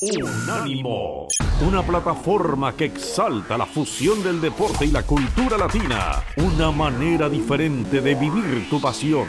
Unánimo, 0.00 1.26
una 1.60 1.82
plataforma 1.82 2.72
que 2.76 2.84
exalta 2.84 3.58
la 3.58 3.66
fusión 3.66 4.22
del 4.22 4.40
deporte 4.40 4.84
y 4.84 4.92
la 4.92 5.02
cultura 5.02 5.58
latina, 5.58 6.22
una 6.36 6.70
manera 6.70 7.28
diferente 7.28 8.00
de 8.00 8.14
vivir 8.14 8.70
tu 8.70 8.80
pasión. 8.80 9.26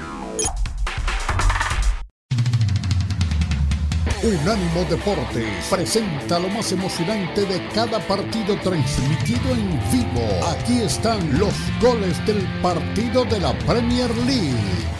Unánimo 4.21 4.85
Deportes 4.87 5.65
presenta 5.71 6.37
lo 6.37 6.49
más 6.49 6.71
emocionante 6.71 7.45
de 7.45 7.67
cada 7.69 7.99
partido 8.07 8.55
transmitido 8.61 9.49
en 9.49 9.71
vivo. 9.91 10.45
Aquí 10.51 10.81
están 10.81 11.39
los 11.39 11.53
goles 11.81 12.23
del 12.27 12.45
partido 12.61 13.25
de 13.25 13.39
la 13.39 13.57
Premier 13.59 14.15
League. 14.17 14.99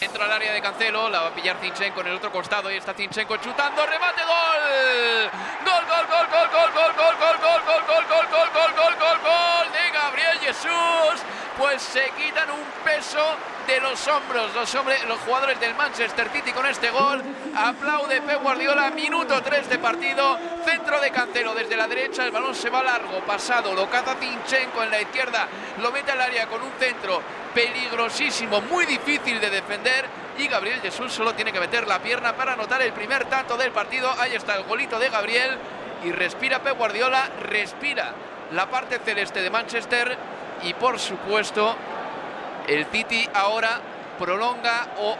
Entra 0.00 0.24
al 0.24 0.32
área 0.32 0.54
de 0.54 0.62
Cancelo, 0.62 1.10
la 1.10 1.20
va 1.20 1.28
a 1.28 1.34
pillar 1.34 1.58
Zinchenko 1.60 2.00
en 2.00 2.06
el 2.06 2.14
otro 2.14 2.32
costado 2.32 2.70
y 2.72 2.76
está 2.76 2.94
Zinchenko 2.94 3.36
chutando, 3.36 3.84
remate, 3.84 4.22
gol. 4.22 5.30
Gol, 5.62 5.84
gol, 5.86 6.06
gol, 6.08 6.26
gol, 6.32 6.48
gol, 6.50 6.72
gol, 6.72 6.92
gol, 6.96 7.16
gol, 7.20 7.36
gol, 7.36 7.60
gol, 7.60 7.84
gol, 7.86 8.08
gol, 8.08 8.28
gol, 8.30 8.50
gol, 8.50 8.74
gol, 8.74 8.96
gol, 8.96 9.19
Jesús. 10.60 11.22
Pues 11.58 11.82
se 11.82 12.10
quitan 12.16 12.50
un 12.50 12.64
peso 12.84 13.20
de 13.66 13.80
los 13.80 14.06
hombros. 14.08 14.54
Los, 14.54 14.74
hombres, 14.74 15.04
los 15.06 15.18
jugadores 15.20 15.60
del 15.60 15.74
Manchester 15.74 16.28
City 16.32 16.52
con 16.52 16.66
este 16.66 16.90
gol. 16.90 17.22
Aplaude 17.56 18.22
Pep 18.22 18.42
Guardiola, 18.42 18.90
minuto 18.90 19.42
3 19.42 19.68
de 19.68 19.78
partido, 19.78 20.38
centro 20.64 21.00
de 21.00 21.10
Cancelo 21.10 21.54
desde 21.54 21.76
la 21.76 21.86
derecha, 21.86 22.24
el 22.24 22.30
balón 22.30 22.54
se 22.54 22.70
va 22.70 22.82
largo, 22.82 23.20
pasado, 23.26 23.74
lo 23.74 23.90
caza 23.90 24.14
Zinchenko 24.14 24.84
en 24.84 24.90
la 24.90 25.00
izquierda, 25.00 25.48
lo 25.82 25.90
mete 25.90 26.12
al 26.12 26.20
área 26.20 26.46
con 26.46 26.62
un 26.62 26.70
centro 26.78 27.20
peligrosísimo, 27.52 28.60
muy 28.62 28.86
difícil 28.86 29.40
de 29.40 29.50
defender. 29.50 30.06
Y 30.38 30.46
Gabriel 30.46 30.80
Jesús 30.80 31.12
solo 31.12 31.34
tiene 31.34 31.52
que 31.52 31.60
meter 31.60 31.86
la 31.86 31.98
pierna 31.98 32.34
para 32.34 32.54
anotar 32.54 32.80
el 32.80 32.92
primer 32.92 33.26
tanto 33.26 33.58
del 33.58 33.72
partido. 33.72 34.10
Ahí 34.18 34.34
está 34.34 34.56
el 34.56 34.64
golito 34.64 34.98
de 34.98 35.10
Gabriel. 35.10 35.58
Y 36.02 36.12
respira 36.12 36.60
Pep 36.60 36.78
Guardiola, 36.78 37.28
respira 37.42 38.14
la 38.52 38.70
parte 38.70 38.98
celeste 39.04 39.42
de 39.42 39.50
Manchester 39.50 40.16
y 40.62 40.74
por 40.74 40.98
supuesto 40.98 41.76
el 42.66 42.86
City 42.86 43.28
ahora 43.34 43.80
prolonga 44.18 44.88
o 44.98 45.16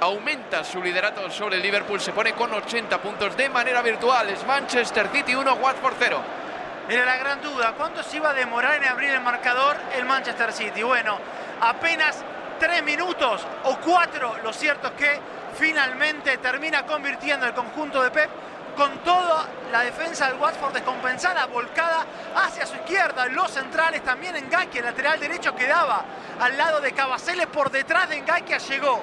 aumenta 0.00 0.64
su 0.64 0.82
liderato 0.82 1.30
sobre 1.30 1.56
el 1.56 1.62
Liverpool, 1.62 2.00
se 2.00 2.12
pone 2.12 2.32
con 2.32 2.52
80 2.52 3.00
puntos 3.00 3.36
de 3.36 3.48
manera 3.48 3.82
virtual. 3.82 4.28
Es 4.30 4.44
Manchester 4.44 5.08
City 5.12 5.34
1, 5.34 5.54
Watford 5.54 5.94
0. 5.98 6.20
Era 6.88 7.04
la 7.04 7.16
gran 7.16 7.40
duda, 7.40 7.74
¿cuánto 7.76 8.02
se 8.02 8.16
iba 8.16 8.30
a 8.30 8.34
demorar 8.34 8.82
en 8.82 8.88
abrir 8.88 9.10
el 9.10 9.20
marcador 9.20 9.76
el 9.96 10.04
Manchester 10.04 10.52
City? 10.52 10.82
Bueno, 10.82 11.18
apenas 11.60 12.24
tres 12.58 12.82
minutos 12.82 13.46
o 13.64 13.76
cuatro, 13.76 14.36
lo 14.42 14.52
cierto 14.52 14.88
es 14.88 14.94
que 14.94 15.20
finalmente 15.54 16.38
termina 16.38 16.84
convirtiendo 16.84 17.46
el 17.46 17.54
conjunto 17.54 18.02
de 18.02 18.10
Pep 18.10 18.30
con 18.76 18.98
toda 18.98 19.46
la 19.70 19.80
defensa 19.80 20.28
del 20.28 20.40
Watford 20.40 20.72
descompensada, 20.74 21.46
volcada 21.46 22.06
hacia 22.36 22.66
su 22.66 22.76
izquierda. 22.76 23.26
Los 23.26 23.50
centrales 23.50 24.02
también 24.02 24.36
en 24.36 24.48
Gakia, 24.48 24.80
el 24.80 24.86
lateral 24.86 25.20
derecho 25.20 25.54
quedaba 25.54 26.04
al 26.40 26.56
lado 26.56 26.80
de 26.80 26.92
Cavaceles, 26.92 27.46
por 27.46 27.70
detrás 27.70 28.08
de 28.08 28.20
Gakia 28.20 28.58
llegó 28.58 29.02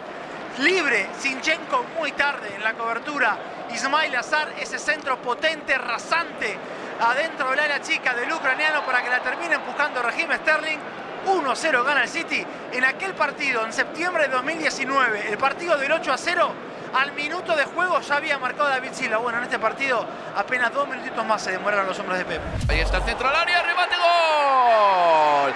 libre 0.60 1.08
Sinchenko 1.18 1.86
muy 1.98 2.12
tarde 2.14 2.54
en 2.56 2.64
la 2.64 2.74
cobertura. 2.74 3.38
Ismail 3.74 4.16
Azar, 4.16 4.54
ese 4.60 4.80
centro 4.80 5.22
potente, 5.22 5.78
rasante, 5.78 6.58
adentro 7.00 7.52
del 7.52 7.60
área 7.60 7.82
chica 7.82 8.14
del 8.14 8.32
ucraniano 8.32 8.84
para 8.86 9.04
que 9.04 9.10
la 9.10 9.20
termine 9.20 9.56
empujando 9.56 10.02
Regime 10.02 10.38
Sterling. 10.38 10.80
1-0 11.28 11.84
gana 11.84 12.04
el 12.04 12.10
City 12.10 12.46
en 12.72 12.86
aquel 12.86 13.14
partido 13.14 13.66
en 13.66 13.74
septiembre 13.74 14.24
de 14.24 14.30
2019, 14.30 15.28
el 15.30 15.38
partido 15.38 15.78
del 15.78 15.92
8 15.92 16.16
0 16.18 16.54
al 16.94 17.12
minuto 17.14 17.56
de 17.56 17.66
juego 17.66 18.00
ya 18.02 18.16
había 18.16 18.38
marcado 18.40 18.70
David 18.70 18.92
Silva. 18.94 19.18
Bueno, 19.18 19.38
en 19.38 19.44
este 19.46 19.60
partido 19.60 20.06
apenas 20.36 20.74
dos 20.74 20.88
minutitos 20.88 21.26
más 21.26 21.42
se 21.42 21.52
demoraron 21.52 21.86
los 21.86 22.00
hombres 22.00 22.20
de 22.20 22.26
Pep. 22.26 22.42
Ahí 22.68 22.80
está 22.80 22.98
el 22.98 23.04
centro 23.04 23.30
al 23.30 23.36
área, 23.36 23.62
remate, 23.62 23.96
gol. 23.96 25.54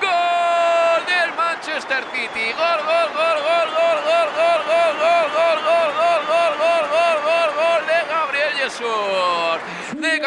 Gol 0.00 1.06
del 1.06 1.34
Manchester 1.34 2.04
City. 2.12 2.52
Gol, 2.52 2.80
gol, 2.84 3.08
gol, 3.14 3.38
gol, 3.42 3.68
gol, 3.70 3.98
gol, 4.04 4.28
gol, 4.34 4.64
gol. 4.66 4.79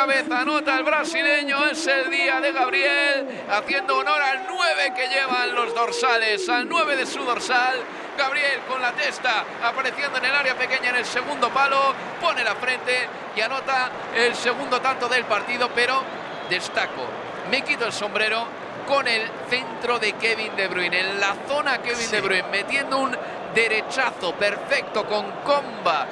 Cabeza 0.05 0.41
anota 0.41 0.77
el 0.77 0.83
brasileño, 0.83 1.65
es 1.67 1.87
el 1.87 2.11
día 2.11 2.41
de 2.41 2.51
Gabriel, 2.51 3.25
haciendo 3.49 3.99
honor 3.99 4.21
al 4.21 4.41
9 4.49 4.93
que 4.93 5.07
llevan 5.07 5.55
los 5.55 5.73
dorsales, 5.73 6.49
al 6.49 6.67
9 6.67 6.97
de 6.97 7.05
su 7.05 7.23
dorsal. 7.23 7.79
Gabriel 8.17 8.59
con 8.67 8.81
la 8.81 8.91
testa 8.91 9.45
apareciendo 9.63 10.17
en 10.17 10.25
el 10.25 10.35
área 10.35 10.55
pequeña 10.55 10.89
en 10.89 10.97
el 10.97 11.05
segundo 11.05 11.49
palo, 11.51 11.93
pone 12.19 12.43
la 12.43 12.53
frente 12.55 13.07
y 13.33 13.39
anota 13.39 13.89
el 14.13 14.35
segundo 14.35 14.81
tanto 14.81 15.07
del 15.07 15.23
partido, 15.23 15.69
pero 15.73 16.03
destaco, 16.49 17.05
me 17.49 17.61
quito 17.61 17.85
el 17.85 17.93
sombrero 17.93 18.45
con 18.85 19.07
el 19.07 19.21
centro 19.49 19.99
de 19.99 20.11
Kevin 20.13 20.53
De 20.57 20.67
Bruyne, 20.67 20.99
en 20.99 21.19
la 21.21 21.33
zona 21.47 21.81
Kevin 21.81 22.11
De 22.11 22.19
Bruyne, 22.19 22.49
metiendo 22.49 22.97
un 22.97 23.17
derechazo 23.55 24.33
perfecto 24.35 25.05
con 25.05 25.31
comba 25.45 26.07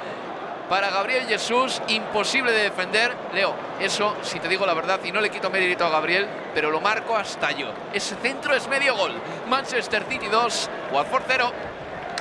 para 0.72 0.88
Gabriel 0.88 1.26
Jesús, 1.26 1.82
imposible 1.88 2.50
de 2.50 2.62
defender. 2.62 3.14
Leo, 3.34 3.54
eso, 3.78 4.16
si 4.22 4.40
te 4.40 4.48
digo 4.48 4.64
la 4.64 4.72
verdad, 4.72 5.00
y 5.04 5.12
no 5.12 5.20
le 5.20 5.28
quito 5.28 5.50
mérito 5.50 5.84
a 5.84 5.90
Gabriel, 5.90 6.26
pero 6.54 6.70
lo 6.70 6.80
marco 6.80 7.14
hasta 7.14 7.50
yo. 7.50 7.70
Ese 7.92 8.16
centro 8.16 8.54
es 8.54 8.66
medio 8.68 8.96
gol. 8.96 9.12
Manchester 9.50 10.02
City 10.08 10.28
2, 10.28 10.70
Watford 10.90 11.24
0 11.28 11.52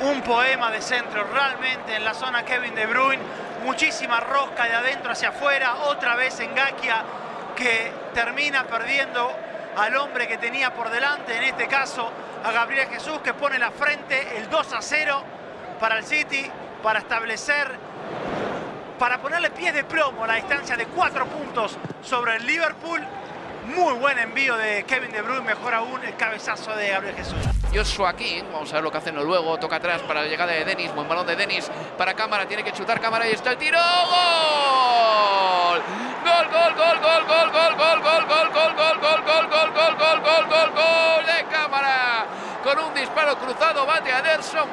un 0.02 0.22
poema 0.22 0.70
de 0.70 0.82
centro 0.82 1.24
realmente 1.32 1.96
en 1.96 2.04
la 2.04 2.14
zona 2.14 2.44
Kevin 2.44 2.76
De 2.76 2.88
Bruyne, 2.88 3.24
muchísima 3.64 4.20
rosca 4.20 4.66
de 4.66 4.74
adentro 4.74 5.14
hacia 5.14 5.30
afuera, 5.30 5.84
otra 5.86 6.18
vez 6.18 6.38
en 6.42 6.54
Gakia 6.54 7.06
que 7.56 7.90
termina 8.14 8.66
perdiendo 8.66 9.32
al 9.78 9.96
hombre 9.96 10.28
que 10.28 10.38
tenía 10.38 10.74
por 10.74 10.90
delante, 10.90 11.38
en 11.38 11.44
este 11.44 11.68
caso 11.70 12.12
a 12.44 12.52
Gabriel 12.52 12.90
Jesús 12.90 13.20
que 13.24 13.34
pone 13.34 13.58
la 13.58 13.72
frente 13.72 14.36
el 14.36 14.50
2 14.50 14.74
a 14.74 14.82
0 14.82 15.24
para 15.80 16.00
el 16.00 16.04
City, 16.04 16.52
para 16.84 17.00
establecer, 17.00 17.91
para 19.02 19.20
ponerle 19.20 19.50
pies 19.50 19.74
de 19.74 19.84
plomo 19.84 20.26
a 20.26 20.28
la 20.28 20.36
distancia 20.36 20.78
de 20.78 20.86
cuatro 20.86 21.26
puntos 21.26 21.76
sobre 22.04 22.36
el 22.36 22.46
Liverpool 22.46 23.02
muy 23.66 23.94
buen 23.96 24.20
envío 24.20 24.56
de 24.58 24.84
Kevin 24.84 25.12
De 25.12 25.24
Bruyne, 25.24 25.42
mejor 25.42 25.74
aún 25.74 26.04
el 26.04 26.16
cabezazo 26.16 26.76
de 26.76 26.90
Gabriel 26.90 27.16
Jesús. 27.16 27.40
Joshua 27.74 28.16
King, 28.16 28.44
vamos 28.54 28.72
a 28.72 28.76
ver 28.76 28.84
lo 28.84 28.92
que 28.92 29.00
hacen 29.00 29.16
luego, 29.16 29.58
toca 29.58 29.78
atrás 29.78 30.04
para 30.04 30.22
la 30.22 30.28
llegada 30.28 30.52
de 30.52 30.66
Denis, 30.66 30.94
buen 30.94 31.08
balón 31.08 31.26
de 31.26 31.36
Denis 31.36 31.72
para 31.98 32.14
cámara, 32.14 32.48
tiene 32.48 32.64
que 32.64 32.74
chutar 32.74 33.02
cámara 33.02 33.28
y 33.28 33.32
está 33.32 33.50
el 33.50 33.58
tiro, 33.58 33.80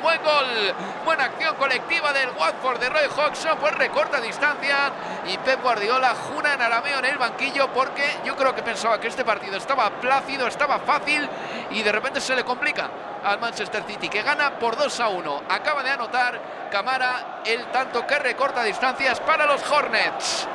buen 0.09 0.23
gol, 0.23 0.75
buena 1.05 1.25
acción 1.25 1.55
colectiva 1.57 2.15
del 2.15 2.31
Watford 2.31 2.81
de 2.81 2.89
Roy 2.89 3.05
Hodgson, 3.15 3.59
pues 3.61 3.75
recorta 3.75 4.23
distancia 4.23 4.91
y 5.27 5.37
Pep 5.37 5.63
Guardiola 5.63 6.15
jura 6.15 6.55
en 6.55 6.63
arameo 6.63 7.01
en 7.01 7.05
el 7.05 7.19
banquillo 7.19 7.69
porque 7.75 8.03
yo 8.25 8.35
creo 8.35 8.55
que 8.55 8.63
pensaba 8.63 8.99
que 8.99 9.09
este 9.09 9.23
partido 9.23 9.59
estaba 9.59 9.91
plácido, 10.01 10.47
estaba 10.47 10.79
fácil 10.79 11.29
y 11.73 11.83
de 11.83 11.93
repente 11.93 12.23
se 12.23 12.35
le 12.35 12.43
complica 12.43 12.89
al 13.23 13.39
Manchester 13.39 13.83
City 13.87 14.09
que 14.09 14.23
gana 14.23 14.59
por 14.59 14.79
2 14.79 14.99
a 14.99 15.09
1. 15.09 15.43
Acaba 15.51 15.83
de 15.83 15.91
anotar 15.91 16.41
Camara 16.71 17.43
el 17.45 17.67
tanto 17.67 18.07
que 18.07 18.19
recorta 18.19 18.63
distancias 18.63 19.21
para 19.21 19.45
los 19.45 19.61
Hornets. 19.71 20.49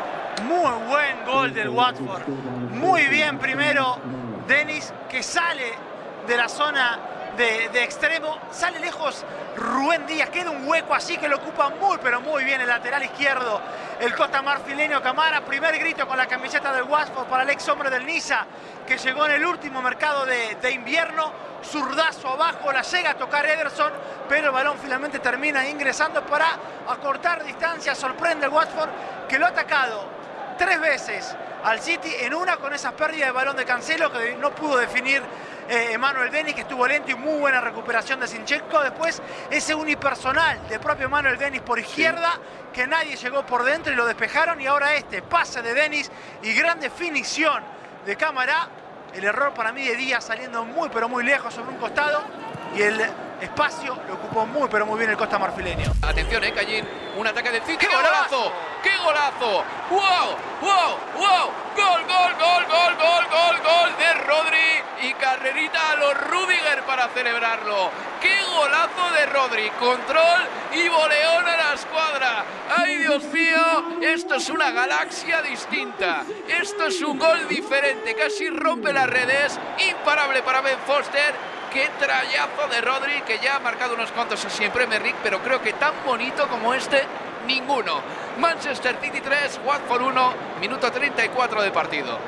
Muy 0.46 0.72
buen 0.88 1.26
gol 1.26 1.54
del 1.54 1.70
Watford. 1.70 2.28
Muy 2.72 3.06
bien 3.06 3.38
primero 3.38 4.00
Denis 4.48 4.92
que 5.08 5.22
sale 5.22 5.74
de 6.26 6.38
la 6.38 6.50
zona 6.50 6.98
de, 7.38 7.84
extremo. 7.84 8.38
Sale 8.52 8.80
lejos 8.80 9.24
Rubén 9.58 10.06
Díaz. 10.06 10.30
Queda 10.30 10.52
un 10.52 10.68
hueco 10.68 10.94
así 10.94 11.18
que 11.18 11.28
lo 11.28 11.38
ocupa 11.38 11.70
muy, 11.70 11.98
pero 12.02 12.22
muy 12.22 12.44
bien 12.44 12.62
el 12.62 12.68
lateral 12.68 13.04
izquierdo. 13.04 13.62
El 14.00 14.16
Costa 14.16 14.42
Marfileño 14.42 15.02
Camara. 15.02 15.42
Primer 15.42 15.78
grito 15.78 16.08
con 16.08 16.18
la 16.18 16.28
camiseta 16.28 16.74
del 16.74 16.84
Watford 16.84 17.28
para 17.28 17.44
el 17.44 17.50
ex 17.50 17.68
hombre 17.70 17.90
del 17.90 18.06
Niza 18.06 18.46
que 18.86 18.98
llegó 18.98 19.26
en 19.26 19.32
el 19.34 19.46
último 19.46 19.82
mercado 19.82 20.26
de, 20.26 20.72
invierno. 20.72 21.54
Zurdazo 21.64 22.28
abajo, 22.28 22.74
la 22.74 22.82
llega 22.82 23.12
a 23.12 23.14
tocar 23.14 23.46
Ederson, 23.46 23.94
pero 24.28 24.48
el 24.48 24.54
balón 24.54 24.78
finalmente 24.82 25.20
termina 25.20 25.66
ingresando 25.66 26.22
para 26.26 26.48
acortar 26.90 27.46
distancia. 27.46 27.96
Sorprende 27.96 28.48
el 28.48 28.52
Watford 28.52 28.90
que 29.30 29.40
lo 29.40 29.46
ha 29.46 29.50
atacado 29.50 30.06
tres 30.58 30.80
veces 30.82 31.36
al 31.64 31.80
City 31.80 32.14
en 32.20 32.34
una 32.34 32.58
con 32.58 32.74
esa 32.74 32.92
pérdida 32.92 33.28
de 33.28 33.32
balón 33.32 33.56
de 33.56 33.66
Cancelo 33.66 34.12
que 34.12 34.36
no 34.36 34.52
pudo 34.52 34.78
definir 34.78 35.24
Emanuel 35.70 36.32
Denis, 36.32 36.56
que 36.56 36.62
estuvo 36.62 36.88
lento 36.88 37.12
y 37.12 37.16
muy 37.16 37.40
buena 37.40 37.62
recuperación 37.62 38.20
de 38.20 38.28
Sinchenko. 38.28 38.82
Después 38.82 39.22
ese 39.50 39.76
unipersonal 39.76 40.68
de 40.68 40.80
propio 40.80 41.06
Emanuel 41.06 41.38
Denis 41.38 41.62
por 41.62 41.80
izquierda, 41.80 42.40
que 42.74 42.88
nadie 42.88 43.16
llegó 43.16 43.46
por 43.46 43.64
dentro 43.64 43.94
y 43.94 43.96
lo 43.96 44.06
despejaron. 44.06 44.60
Y 44.62 44.68
ahora 44.68 44.96
este 44.96 45.22
pase 45.22 45.62
de 45.62 45.74
Denis 45.74 46.12
y 46.42 46.54
gran 46.54 46.80
definición 46.80 47.64
de 48.06 48.16
cámara. 48.16 48.68
El 49.14 49.24
error 49.24 49.54
para 49.54 49.72
mí 49.72 49.88
de 49.88 49.96
Díaz 49.96 50.26
saliendo 50.26 50.66
muy 50.66 50.90
pero 50.90 51.08
muy 51.08 51.24
lejos 51.24 51.54
sobre 51.54 51.70
un 51.70 51.78
costado. 51.78 52.22
Y 52.76 52.82
el 52.82 53.00
espacio 53.40 53.96
lo 54.08 54.16
ocupó 54.16 54.46
muy 54.48 54.68
pero 54.70 54.86
muy 54.86 54.98
bien 54.98 55.12
el 55.12 55.18
Costa 55.18 55.38
Marfileño. 55.38 55.92
Atención, 56.02 56.44
eh, 56.44 56.52
Callín. 56.52 56.88
Un 57.16 57.28
ataque 57.28 57.52
del 57.52 57.62
City. 57.62 57.78
¡Qué 57.78 57.88
golazo! 57.88 58.52
¡Qué 58.82 58.98
golazo! 58.98 59.40
golazo. 59.40 59.64
¡Wow! 59.92 60.02
¡Wow! 60.62 60.98
¡Wow! 61.16 61.52
¡Gol, 61.76 62.02
gol, 62.08 62.34
gol, 62.40 62.66
gol, 62.66 62.96
gol, 62.98 63.28
gol, 63.30 63.62
gol 63.62 63.98
de 63.98 64.14
Rodri! 64.26 64.83
Y 65.04 65.14
carrerita 65.16 65.92
a 65.92 65.96
los 65.98 66.14
Rudiger 66.30 66.84
para 66.88 67.10
celebrarlo. 67.10 67.92
¡Qué 68.22 68.42
golazo 68.56 69.12
de 69.14 69.26
Rodri! 69.26 69.70
Control 69.72 70.42
y 70.72 70.88
boleón 70.88 71.46
a 71.46 71.58
la 71.58 71.74
escuadra. 71.74 72.46
¡Ay, 72.78 73.00
Dios 73.00 73.24
mío! 73.26 74.00
Esto 74.02 74.36
es 74.36 74.50
una 74.50 74.72
galaxia 74.72 75.42
distinta. 75.42 76.24
Esto 76.48 76.86
es 76.86 77.02
un 77.02 77.20
gol 77.20 77.50
diferente. 77.50 78.16
Casi 78.16 78.50
rompe 78.50 78.94
las 78.94 79.10
redes. 79.10 79.60
Imparable 79.90 80.42
para 80.42 80.62
Ben 80.62 80.80
Foster 80.88 81.34
qué 81.74 81.90
trayazo 82.00 82.68
de 82.70 82.82
Rodri, 82.82 83.22
que 83.24 83.40
ya 83.40 83.56
ha 83.56 83.60
marcado 83.60 83.96
unos 83.96 84.12
cuantos 84.12 84.46
así 84.46 84.64
en 84.64 84.72
Premier 84.72 85.02
pero 85.24 85.40
creo 85.40 85.60
que 85.60 85.74
tan 85.74 85.94
bonito 86.06 86.48
como 86.48 86.74
este, 86.74 87.04
ninguno. 87.48 88.00
Manchester 88.38 88.98
City 89.02 89.20
3, 89.20 89.60
Watford 89.66 90.04
1, 90.04 90.34
minuto 90.62 90.92
34 90.92 91.62
de 91.64 91.72
partido. 91.72 92.20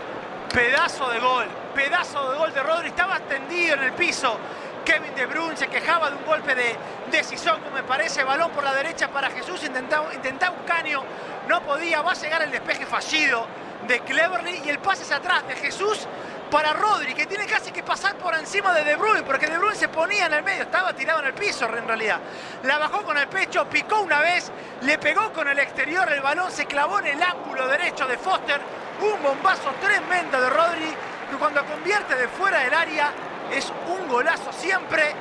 Pedazo 0.56 1.10
de 1.10 1.20
gol, 1.20 1.48
pedazo 1.76 2.32
de 2.32 2.38
gol 2.38 2.54
de 2.54 2.64
Rodri, 2.64 2.88
estaba 2.88 3.20
tendido 3.20 3.74
en 3.74 3.84
el 3.84 3.92
piso. 3.92 4.40
Kevin 4.86 5.14
De 5.14 5.26
Bruyne 5.26 5.58
se 5.58 5.68
quejaba 5.68 6.10
de 6.10 6.16
un 6.16 6.24
golpe 6.24 6.56
de 6.56 6.78
decisión, 7.12 7.60
como 7.60 7.76
me 7.76 7.84
parece, 7.84 8.24
balón 8.24 8.52
por 8.52 8.64
la 8.64 8.74
derecha 8.74 9.10
para 9.10 9.30
Jesús, 9.32 9.62
intentaba, 9.66 10.14
intentaba 10.14 10.56
un 10.56 10.64
caño, 10.64 11.04
no 11.50 11.62
podía, 11.62 12.02
va 12.02 12.14
a 12.14 12.16
llegar 12.16 12.42
el 12.42 12.52
despeje 12.52 12.86
fallido 12.86 13.46
de 13.86 14.00
Cleverly 14.00 14.62
y 14.64 14.70
el 14.70 14.80
pase 14.80 15.04
hacia 15.04 15.18
atrás 15.18 15.46
de 15.46 15.56
Jesús 15.56 16.08
para 16.50 16.72
Rodri, 16.72 17.14
que 17.14 17.26
tiene 17.26 17.48
casi 17.48 17.72
que 17.74 17.84
pasar 17.84 18.16
por 18.16 18.34
encima 18.34 18.74
de 18.74 18.86
De 18.86 18.96
Bruyne, 18.96 19.24
porque 19.24 19.48
De 19.48 19.58
Bruyne 19.58 19.76
se 19.76 19.90
ponía 19.90 20.28
en 20.28 20.36
el 20.36 20.44
medio, 20.44 20.64
estaba 20.64 20.94
tirado 20.94 21.20
en 21.20 21.26
el 21.26 21.34
piso 21.34 21.66
en 21.66 21.86
realidad. 21.86 22.22
La 22.64 22.78
bajó 22.78 23.04
con 23.04 23.18
el 23.18 23.28
pecho, 23.28 23.66
picó 23.70 24.00
una 24.00 24.22
vez, 24.22 24.54
le 24.84 24.98
pegó 25.00 25.34
con 25.34 25.50
el 25.50 25.60
exterior, 25.60 26.10
el 26.14 26.22
balón 26.22 26.50
se 26.50 26.66
clavó 26.66 27.00
en 27.00 27.08
el 27.08 27.22
ángulo 27.22 27.68
derecho 27.68 28.08
de 28.08 28.18
Foster. 28.18 28.85
Un 29.02 29.22
bombazo 29.22 29.72
tremendo 29.82 30.40
de 30.40 30.50
Rodri, 30.50 30.94
que 31.30 31.38
cuando 31.38 31.66
convierte 31.66 32.16
de 32.16 32.28
fuera 32.28 32.60
del 32.60 32.74
área 32.74 33.12
es 33.52 33.72
un 33.88 34.08
golazo 34.08 34.52
siempre. 34.54 35.14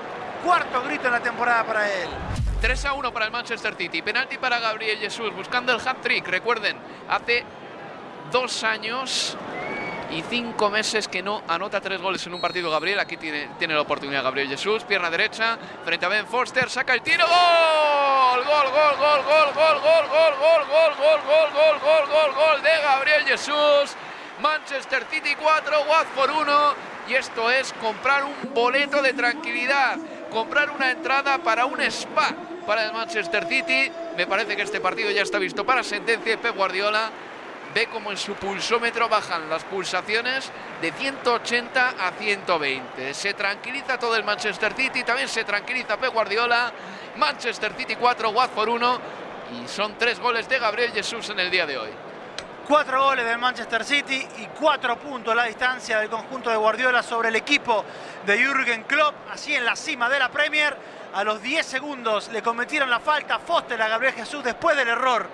Cuarto 0.44 0.82
grito 0.82 1.06
en 1.06 1.12
la 1.12 1.20
temporada 1.20 1.64
para 1.64 1.90
él. 1.90 2.08
3 2.60 2.84
a 2.86 2.92
1 2.94 3.12
para 3.12 3.26
el 3.26 3.32
Manchester 3.32 3.74
City. 3.74 4.02
Penalti 4.02 4.38
para 4.38 4.58
Gabriel 4.58 4.98
Jesús, 4.98 5.34
buscando 5.34 5.72
el 5.72 5.80
hat-trick. 5.86 6.26
Recuerden, 6.28 6.76
hace 7.08 7.44
dos 8.30 8.64
años 8.64 9.36
y 10.14 10.22
cinco 10.22 10.70
meses 10.70 11.08
que 11.08 11.22
no 11.22 11.42
anota 11.48 11.80
tres 11.80 12.00
goles 12.00 12.24
en 12.26 12.34
un 12.34 12.40
partido 12.40 12.70
Gabriel. 12.70 13.00
Aquí 13.00 13.16
tiene, 13.16 13.50
tiene 13.58 13.74
la 13.74 13.80
oportunidad 13.80 14.22
Gabriel 14.22 14.48
Jesús, 14.48 14.84
pierna 14.84 15.10
derecha, 15.10 15.58
frente 15.84 16.06
a 16.06 16.08
Ben 16.08 16.26
Foster, 16.26 16.70
saca 16.70 16.94
el 16.94 17.02
tiro, 17.02 17.26
gol, 17.26 18.44
gol, 18.44 18.70
gol, 18.70 18.96
gol, 18.96 19.22
gol, 19.24 19.52
gol, 19.54 19.80
gol, 19.82 20.00
gol, 20.08 20.34
gol, 20.38 20.64
gol, 20.68 20.94
gol, 20.96 21.20
gol, 21.26 21.50
gol, 21.52 21.80
gol, 21.80 22.08
gol, 22.08 22.34
gol 22.34 22.62
de 22.62 22.82
Gabriel 22.82 23.24
Jesús. 23.24 23.96
Manchester 24.40 25.04
City 25.10 25.36
4, 25.40 25.82
Watford 25.88 26.30
1 26.42 26.74
y 27.08 27.14
esto 27.14 27.50
es 27.50 27.72
comprar 27.74 28.24
un 28.24 28.34
boleto 28.54 29.00
de 29.00 29.12
tranquilidad, 29.12 29.96
comprar 30.30 30.70
una 30.70 30.90
entrada 30.90 31.38
para 31.38 31.66
un 31.66 31.80
spa 31.82 32.34
para 32.66 32.86
el 32.86 32.92
Manchester 32.92 33.46
City. 33.46 33.90
Me 34.16 34.26
parece 34.26 34.56
que 34.56 34.62
este 34.62 34.80
partido 34.80 35.10
ya 35.10 35.22
está 35.22 35.38
visto 35.38 35.64
para 35.64 35.82
sentencia 35.82 36.40
Pep 36.40 36.56
Guardiola 36.56 37.10
ve 37.72 37.86
como 37.86 38.10
en 38.10 38.16
su 38.16 38.34
pulsómetro 38.34 39.08
bajan 39.08 39.48
las 39.48 39.64
pulsaciones 39.64 40.50
de 40.80 40.92
180 40.92 41.94
a 41.98 42.12
120. 42.12 43.14
Se 43.14 43.34
tranquiliza 43.34 43.98
todo 43.98 44.16
el 44.16 44.24
Manchester 44.24 44.74
City, 44.74 45.02
también 45.02 45.28
se 45.28 45.44
tranquiliza 45.44 45.96
Pep 45.96 46.12
Guardiola. 46.12 46.72
Manchester 47.16 47.72
City 47.76 47.96
4, 47.96 48.30
Watford 48.30 48.68
1 48.68 49.00
y 49.52 49.68
son 49.68 49.96
tres 49.98 50.18
goles 50.18 50.48
de 50.48 50.58
Gabriel 50.58 50.92
Jesús 50.92 51.28
en 51.30 51.40
el 51.40 51.50
día 51.50 51.66
de 51.66 51.78
hoy. 51.78 51.90
Cuatro 52.66 53.04
goles 53.04 53.26
del 53.26 53.38
Manchester 53.38 53.84
City 53.84 54.26
y 54.38 54.46
cuatro 54.58 54.98
puntos 54.98 55.36
la 55.36 55.44
distancia 55.44 55.98
del 55.98 56.08
conjunto 56.08 56.48
de 56.50 56.56
Guardiola 56.56 57.02
sobre 57.02 57.28
el 57.28 57.36
equipo 57.36 57.84
de 58.24 58.38
Jürgen 58.38 58.84
Klopp, 58.84 59.14
así 59.30 59.54
en 59.54 59.64
la 59.64 59.76
cima 59.76 60.08
de 60.08 60.18
la 60.18 60.30
Premier. 60.30 60.74
A 61.12 61.22
los 61.22 61.42
10 61.42 61.64
segundos 61.64 62.30
le 62.30 62.42
cometieron 62.42 62.90
la 62.90 63.00
falta 63.00 63.38
Foster 63.38 63.80
a 63.80 63.88
Gabriel 63.88 64.14
Jesús 64.14 64.42
después 64.42 64.76
del 64.76 64.88
error 64.88 65.28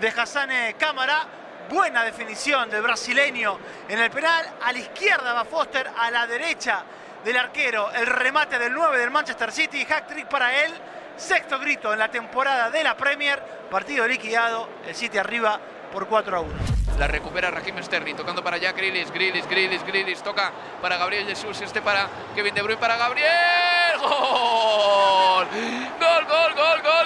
de 0.00 0.08
Hassan 0.08 0.50
Cámara 0.78 1.26
buena 1.70 2.04
definición 2.04 2.68
del 2.68 2.82
brasileño 2.82 3.58
en 3.88 4.00
el 4.00 4.10
penal. 4.10 4.44
A 4.60 4.72
la 4.72 4.78
izquierda 4.78 5.32
va 5.32 5.44
Foster, 5.44 5.88
a 5.96 6.10
la 6.10 6.26
derecha 6.26 6.82
del 7.24 7.36
arquero. 7.36 7.90
El 7.92 8.06
remate 8.06 8.58
del 8.58 8.74
9 8.74 8.98
del 8.98 9.10
Manchester 9.10 9.52
City. 9.52 9.84
Hack 9.84 10.08
trick 10.08 10.26
para 10.26 10.64
él. 10.64 10.72
Sexto 11.16 11.58
grito 11.58 11.92
en 11.92 11.98
la 11.98 12.10
temporada 12.10 12.70
de 12.70 12.82
la 12.82 12.96
Premier. 12.96 13.40
Partido 13.70 14.06
liquidado. 14.06 14.68
El 14.86 14.94
City 14.94 15.16
arriba 15.16 15.60
por 15.92 16.08
4 16.08 16.36
a 16.36 16.40
1. 16.40 16.52
La 16.98 17.06
recupera 17.06 17.50
Raheem 17.50 17.82
Sterling, 17.82 18.14
tocando 18.14 18.44
para 18.44 18.58
Jack 18.58 18.76
Grealish, 18.76 19.10
Grealish, 19.10 19.46
Grealish, 19.46 19.82
Grealish, 19.86 20.20
toca 20.20 20.52
para 20.82 20.98
Gabriel 20.98 21.24
Jesús, 21.24 21.58
este 21.62 21.80
para 21.80 22.06
Kevin 22.34 22.54
De 22.54 22.60
Bruyne, 22.60 22.78
para 22.78 22.96
Gabriel, 22.96 23.98
gol, 24.00 25.46
gol, 25.98 26.24
gol, 26.26 26.54
gol, 26.54 26.82
gol, 26.82 26.99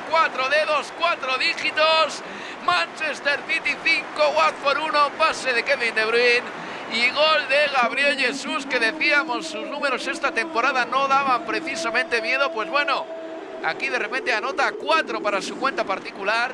4, 0.00 0.10
4 0.10 0.48
dedos, 0.50 0.92
4 0.98 1.38
dígitos. 1.38 2.22
Manchester 2.64 3.40
City 3.48 3.76
5, 3.82 4.28
Watford 4.36 4.78
1, 4.78 5.10
pase 5.18 5.52
de 5.52 5.62
Kevin 5.62 5.94
De 5.94 6.04
Bruyne 6.04 6.42
y 6.92 7.10
gol 7.10 7.48
de 7.48 7.68
Gabriel 7.72 8.18
Jesús, 8.18 8.66
que 8.66 8.78
decíamos 8.78 9.46
sus 9.46 9.66
números 9.66 10.06
esta 10.06 10.32
temporada 10.32 10.84
no 10.84 11.08
daban 11.08 11.44
precisamente 11.44 12.20
miedo. 12.20 12.50
Pues 12.52 12.68
bueno, 12.68 13.06
aquí 13.64 13.88
de 13.88 13.98
repente 13.98 14.32
anota 14.32 14.72
4 14.72 15.22
para 15.22 15.40
su 15.40 15.56
cuenta 15.56 15.84
particular 15.84 16.52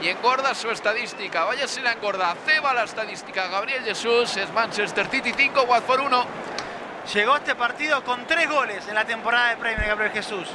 y 0.00 0.08
engorda 0.08 0.54
su 0.54 0.70
estadística. 0.70 1.44
Vaya 1.44 1.68
si 1.68 1.80
la 1.80 1.92
engorda, 1.92 2.34
ceba 2.46 2.74
la 2.74 2.84
estadística. 2.84 3.48
Gabriel 3.48 3.84
Jesús 3.84 4.36
es 4.36 4.50
Manchester 4.52 5.06
City 5.08 5.32
5, 5.36 5.62
Watford 5.62 6.00
1. 6.00 6.26
Llegó 7.14 7.36
este 7.36 7.54
partido 7.54 8.02
con 8.04 8.26
tres 8.26 8.48
goles 8.48 8.86
en 8.88 8.94
la 8.94 9.04
temporada 9.04 9.50
de 9.50 9.56
Premier 9.56 9.86
Gabriel 9.86 10.12
Jesús. 10.12 10.48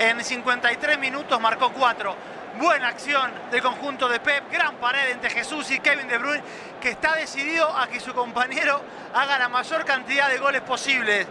En 0.00 0.24
53 0.24 0.98
minutos 0.98 1.38
marcó 1.38 1.70
cuatro. 1.74 2.16
Buena 2.58 2.88
acción 2.88 3.30
del 3.50 3.60
conjunto 3.60 4.08
de 4.08 4.18
Pep, 4.18 4.50
gran 4.50 4.76
pared 4.76 5.10
entre 5.10 5.28
Jesús 5.28 5.70
y 5.70 5.78
Kevin 5.78 6.08
De 6.08 6.16
Bruyne, 6.16 6.42
que 6.80 6.88
está 6.88 7.16
decidido 7.16 7.68
a 7.76 7.86
que 7.86 8.00
su 8.00 8.14
compañero 8.14 8.80
haga 9.12 9.38
la 9.38 9.50
mayor 9.50 9.84
cantidad 9.84 10.30
de 10.30 10.38
goles 10.38 10.62
posibles. 10.62 11.26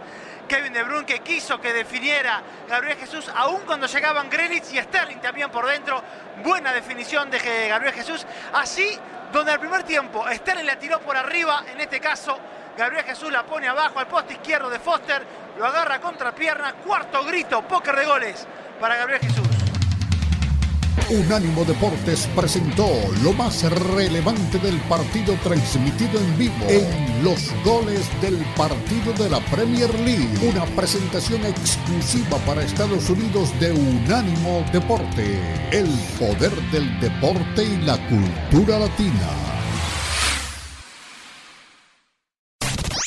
Kevin 0.46 0.72
De 0.72 0.84
Bruyne 0.84 1.04
que 1.04 1.18
quiso 1.18 1.60
que 1.60 1.72
definiera 1.72 2.42
Gabriel 2.68 2.96
Jesús, 2.96 3.28
aún 3.34 3.62
cuando 3.66 3.88
llegaban 3.88 4.30
Grealish 4.30 4.72
y 4.72 4.78
Sterling 4.80 5.18
también 5.18 5.50
por 5.50 5.66
dentro. 5.66 6.00
Buena 6.44 6.72
definición 6.72 7.28
de 7.28 7.40
Gabriel 7.68 7.92
Jesús. 7.92 8.24
Así, 8.52 8.96
donde 9.32 9.50
al 9.50 9.58
primer 9.58 9.82
tiempo 9.82 10.24
Sterling 10.30 10.66
la 10.66 10.78
tiró 10.78 11.00
por 11.00 11.16
arriba, 11.16 11.64
en 11.72 11.80
este 11.80 11.98
caso 11.98 12.38
Gabriel 12.78 13.04
Jesús 13.04 13.32
la 13.32 13.42
pone 13.42 13.66
abajo 13.66 13.98
al 13.98 14.06
poste 14.06 14.34
izquierdo 14.34 14.70
de 14.70 14.78
Foster, 14.78 15.26
lo 15.58 15.66
agarra 15.66 16.00
contra 16.00 16.32
pierna, 16.32 16.74
cuarto 16.74 17.24
grito, 17.24 17.62
póker 17.62 17.96
de 17.96 18.06
goles 18.06 18.46
para 18.80 18.96
Gabriel 18.96 19.20
Jesús. 19.20 19.46
Unánimo 21.10 21.64
Deportes 21.64 22.28
presentó 22.36 22.88
lo 23.22 23.32
más 23.32 23.62
relevante 23.94 24.58
del 24.58 24.78
partido 24.82 25.34
transmitido 25.42 26.20
en 26.20 26.38
vivo 26.38 26.66
en 26.68 27.24
los 27.24 27.52
goles 27.64 28.08
del 28.22 28.36
partido 28.56 29.12
de 29.14 29.28
la 29.28 29.40
Premier 29.46 29.92
League. 30.00 30.28
Una 30.48 30.64
presentación 30.76 31.44
exclusiva 31.44 32.38
para 32.46 32.62
Estados 32.62 33.10
Unidos 33.10 33.52
de 33.60 33.72
Unánimo 33.72 34.64
Deporte. 34.72 35.40
El 35.72 35.88
poder 36.18 36.52
del 36.70 37.00
deporte 37.00 37.64
y 37.64 37.76
la 37.78 37.98
cultura 38.08 38.78
latina. 38.78 39.59